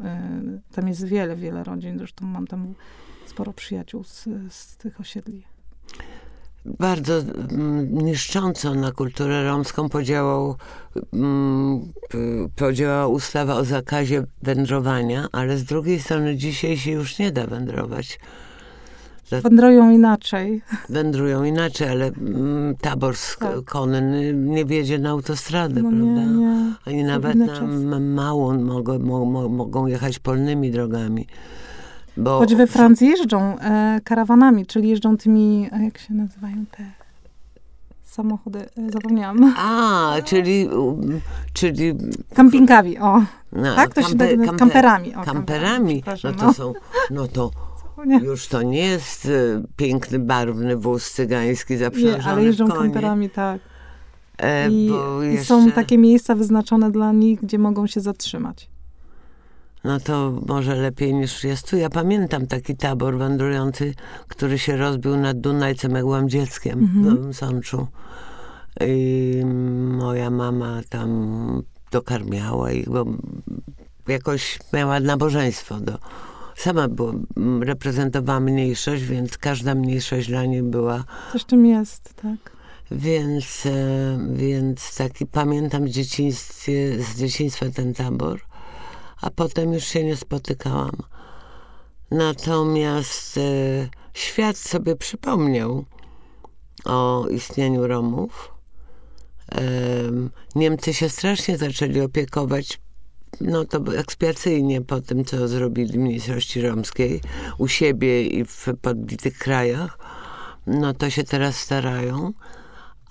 [0.74, 2.74] tam jest wiele, wiele rodzin, zresztą mam tam
[3.26, 5.51] sporo przyjaciół z, z tych osiedli.
[6.64, 10.56] Bardzo mm, niszcząco na kulturę romską podziałał,
[11.12, 11.80] mm,
[12.56, 18.18] podziałała ustawa o zakazie wędrowania, ale z drugiej strony dzisiaj się już nie da wędrować.
[19.42, 20.62] Wędrują inaczej.
[20.88, 23.64] Wędrują inaczej, ale mm, tabor Tak.
[23.64, 26.32] konny nie wiedzie na autostradę, No nie, prawda?
[26.32, 26.72] nie.
[26.86, 27.62] Oni Są nawet na czasy.
[27.64, 31.26] m- małą mogą, mo, mo, mogą jechać polnymi drogami.
[32.16, 36.84] Bo Choć we Francji jeżdżą e, karawanami, czyli jeżdżą tymi, a jak się nazywają te
[38.02, 39.54] samochody, e, zapomniałam.
[39.58, 41.20] A, czyli, um,
[41.52, 41.94] czyli
[42.34, 43.22] Kampingami, o.
[43.52, 43.94] no, Tak?
[43.94, 46.02] To się kampe- tak- kampe- kamperami, o, kamperami.
[46.24, 46.52] No to no.
[46.52, 46.72] są,
[47.10, 47.50] no to
[48.06, 53.30] Nie, już to nie jest e, piękny, barwny wóz cygański zaprzężony nie ale jeżdżą kamperami,
[53.30, 53.60] tak.
[54.38, 58.71] E, I, bo I jeszcze, są takie miejsca wyznaczone dla nich, gdzie mogą się zatrzymać.
[59.84, 61.76] No to może lepiej niż jest tu.
[61.76, 63.94] Ja pamiętam taki tabor wędrujący,
[64.28, 67.02] który się rozbił nad Dunajcem, jak byłam dzieckiem Mhm.
[67.02, 67.86] w Nowym Sączu.
[68.80, 69.42] I
[69.98, 73.04] moja mama tam dokarmiała ich, bo
[74.08, 75.80] jakoś miała nabożeństwo.
[75.80, 75.98] Do,
[76.56, 82.52] sama była, m, reprezentowała mniejszość, więc każda mniejszość dla niej była Coś czym jest, tak.
[82.90, 88.40] Więc, e, więc taki pamiętam dzieciństwie, z dzieciństwa ten tabor,
[89.22, 90.96] a potem już się nie spotykałam.
[92.10, 93.40] Natomiast e,
[94.14, 95.84] świat sobie przypomniał
[96.84, 98.52] o istnieniu Romów.
[99.48, 102.80] Em, Niemcy się strasznie zaczęli opiekować
[103.40, 107.20] no to ekspiacyjnie po tym, co zrobili mniejszości romskiej
[107.58, 109.98] u siebie i w podbitych krajach.
[110.66, 112.32] No to się teraz starają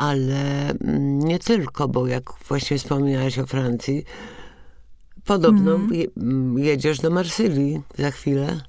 [0.01, 4.05] ale mm, nie tylko, bo jak właśnie wspomniałaś o Francji,
[5.25, 5.93] podobno Mhm.
[5.93, 8.61] je, m, jedziesz do Marsylii za chwilę.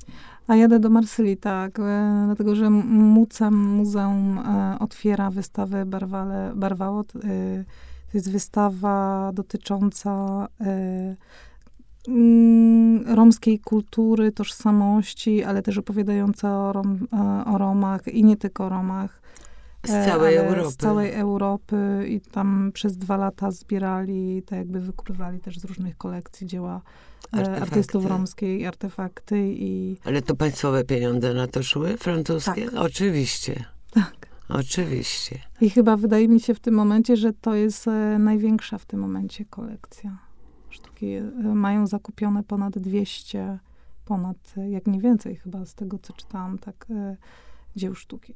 [0.46, 7.04] A jadę do Marsylii, tak, e, dlatego że Mucem Muzeum e, otwiera wystawę Barwale, Barwało.
[7.04, 7.22] To, e,
[8.12, 10.48] to jest wystawa dotycząca
[12.08, 17.06] mm, romskiej kultury, tożsamości, ale też opowiadająca o, Rom,
[17.46, 19.22] o Romach i nie tylko o Romach.
[19.86, 20.70] Z e, całej ale Europy.
[20.70, 25.96] Z całej Europy i tam przez dwa lata zbierali, tak jakby wykurywali też z różnych
[25.96, 26.80] kolekcji dzieła
[27.34, 27.62] e, Artefakty.
[27.62, 31.96] artystów romskiej, artefakty i Ale to państwowe pieniądze na to szły?
[31.96, 32.64] Francuskie?
[32.64, 32.74] Tak.
[32.74, 33.64] Oczywiście.
[33.90, 34.32] tak.
[34.48, 35.38] Oczywiście.
[35.60, 39.00] I chyba wydaje mi się w tym momencie, że to jest e, największa w tym
[39.00, 40.18] momencie kolekcja.
[40.70, 41.22] Sztuki e,
[41.54, 43.58] mają zakupione ponad 200,
[44.04, 47.16] ponad, e, jak nie więcej chyba z tego, co czytałam, tak, e,
[47.76, 48.34] dzieł sztuki.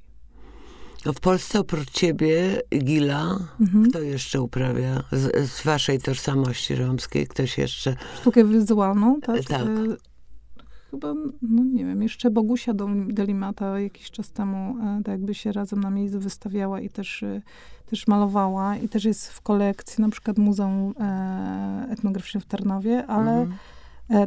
[1.07, 3.91] No w Polsce oprócz ciebie, Gila, Mhm.
[3.91, 7.27] kto jeszcze uprawia z, z waszej tożsamości romskiej?
[7.27, 7.97] Ktoś jeszcze?
[8.21, 9.45] Sztukę wizualną, tak?
[9.45, 9.61] Tak.
[9.63, 9.67] E,
[10.91, 12.73] chyba, no nie wiem, jeszcze Bogusia
[13.09, 17.43] Delimata jakiś czas temu e, tak jakby się razem na miejscu wystawiała i też, e,
[17.91, 23.31] też malowała i też jest w kolekcji na przykład Muzeum e, Etnograficznym w Tarnowie, ale
[23.31, 23.53] Mhm.
[23.53, 23.76] E,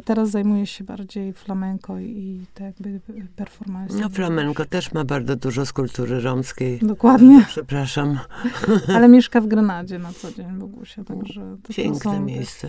[0.04, 3.00] Teraz zajmuję się bardziej flamenko i, tak jakby
[3.36, 3.98] performance.
[3.98, 6.78] No flamenko też ma bardzo dużo z kultury romskiej.
[6.82, 7.44] Dokładnie.
[7.48, 8.18] Przepraszam.
[8.96, 12.20] Ale mieszka w Grenadzie na co dzień Bogusia, także to, to Piękne są...
[12.20, 12.68] miejsce.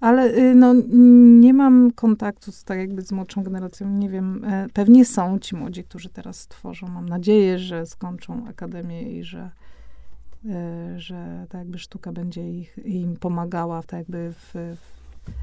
[0.00, 0.74] Ale y, no,
[1.40, 3.88] nie mam kontaktu z, tak jakby z młodszą generacją.
[3.88, 6.88] Nie wiem, e, pewnie są ci młodzi, którzy teraz tworzą.
[6.88, 9.50] Mam nadzieję, że skończą akademię i że,
[10.46, 14.97] e, że tak jakby sztuka będzie ich, im pomagała tak jakby w, w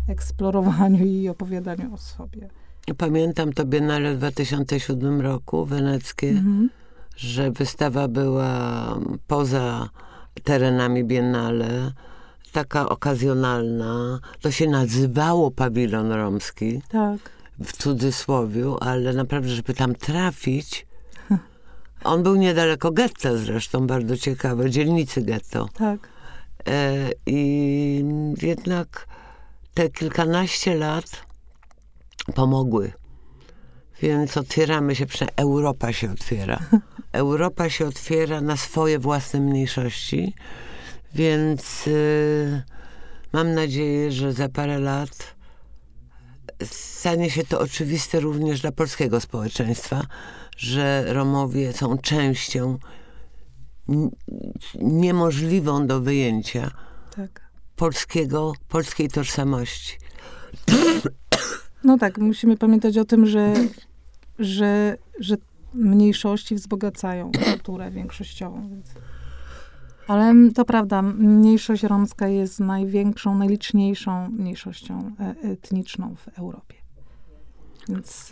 [0.09, 2.49] eksplorowaniu i opowiadaniu o sobie.
[2.97, 6.69] Pamiętam to Biennale w 2007 roku, weneckie, Mhm.
[7.17, 8.85] że wystawa była
[9.27, 9.89] poza
[10.43, 11.91] terenami Biennale,
[12.51, 14.19] taka okazjonalna.
[14.41, 17.19] To się nazywało pawilon romski, Tak.
[17.63, 20.87] w cudzysłowiu, ale naprawdę, żeby tam trafić,
[22.03, 25.69] on był niedaleko getta zresztą, bardzo ciekawe, dzielnicy getto.
[25.73, 25.99] Tak.
[26.67, 28.05] E, I
[28.41, 29.07] jednak
[29.75, 31.25] te kilkanaście lat
[32.35, 32.91] pomogły.
[34.01, 36.59] Więc otwieramy się, przynajmniej Europa się otwiera.
[37.11, 40.33] Europa się otwiera na swoje własne mniejszości,
[41.13, 42.63] więc y,
[43.33, 45.35] mam nadzieję, że za parę lat
[46.63, 50.01] stanie się to oczywiste również dla polskiego społeczeństwa,
[50.57, 52.77] że Romowie są częścią
[54.75, 56.71] niemożliwą do wyjęcia.
[57.75, 59.97] Polskiego, polskiej tożsamości.
[61.83, 63.53] No tak, musimy pamiętać o tym, że,
[64.39, 65.35] że, że
[65.73, 68.69] mniejszości wzbogacają kulturę większościową.
[68.69, 68.85] Więc.
[70.07, 76.75] Ale to prawda, mniejszość romska jest największą, najliczniejszą mniejszością e, etniczną w Europie.
[77.89, 78.31] Więc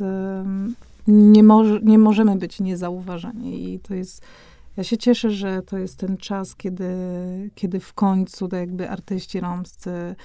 [1.08, 1.44] nie,
[1.84, 3.74] nie możemy być niezauważeni.
[3.74, 4.22] I to jest,
[4.78, 6.90] ja się cieszę, że to jest ten czas, kiedy,
[7.56, 10.16] kiedy w końcu tak jakby artyści romscy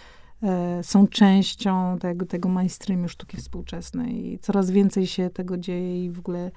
[0.42, 6.10] e, są częścią tego, tego mainstreamu sztuki współczesnej i coraz więcej się tego dzieje i
[6.10, 6.50] w ogóle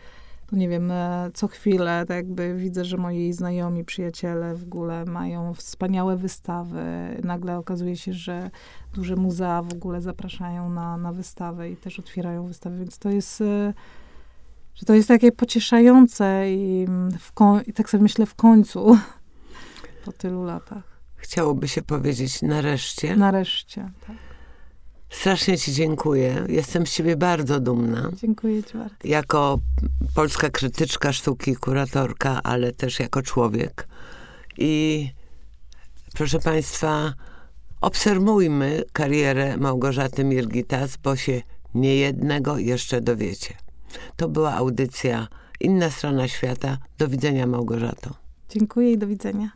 [0.52, 5.06] no nie wiem, e, co chwilę tak jakby widzę, że moi znajomi, przyjaciele w ogóle
[5.06, 6.84] mają wspaniałe wystawy.
[7.24, 8.50] Nagle okazuje się, że
[8.94, 13.42] duże muzea w ogóle zapraszają na, na wystawę i też otwierają wystawy, więc to jest,
[13.42, 13.74] e,
[14.76, 16.88] że to jest takie pocieszające i,
[17.34, 18.98] koń, i tak sobie myślę w końcu,
[20.06, 20.84] po tylu latach.
[21.16, 23.16] Chciałoby się powiedzieć nareszcie.
[23.16, 24.16] Nareszcie, tak.
[25.12, 26.46] Strasznie Ci dziękuję.
[26.50, 28.12] Jestem z Ciebie bardzo dumna.
[28.14, 28.96] Dziękuję Ci bardzo.
[29.04, 29.60] Jako
[30.16, 33.88] polska krytyczka sztuki, kuratorka, ale też jako człowiek.
[34.58, 35.10] I
[36.14, 37.14] proszę Państwa,
[37.82, 41.42] obserwujmy karierę Małgorzaty Mirgitas, bo się
[41.74, 43.54] niejednego jeszcze dowiecie.
[44.16, 45.28] To była audycja
[45.62, 46.78] Inna strona świata.
[46.98, 48.10] Do widzenia Małgorzato.
[48.50, 49.52] Dziękuję i do widzenia.